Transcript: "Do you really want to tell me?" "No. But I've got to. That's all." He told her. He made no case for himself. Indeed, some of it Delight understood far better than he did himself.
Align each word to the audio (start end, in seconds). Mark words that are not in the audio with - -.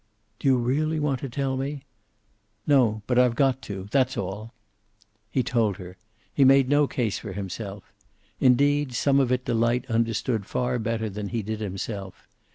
"Do 0.39 0.47
you 0.47 0.57
really 0.57 0.99
want 0.99 1.19
to 1.19 1.29
tell 1.29 1.55
me?" 1.57 1.83
"No. 2.65 3.03
But 3.05 3.19
I've 3.19 3.35
got 3.35 3.61
to. 3.61 3.87
That's 3.91 4.17
all." 4.17 4.51
He 5.29 5.43
told 5.43 5.77
her. 5.77 5.95
He 6.33 6.43
made 6.43 6.67
no 6.67 6.87
case 6.87 7.19
for 7.19 7.33
himself. 7.33 7.93
Indeed, 8.39 8.95
some 8.95 9.19
of 9.19 9.31
it 9.31 9.45
Delight 9.45 9.85
understood 9.91 10.47
far 10.47 10.79
better 10.79 11.07
than 11.07 11.27
he 11.27 11.43
did 11.43 11.59
himself. 11.59 12.27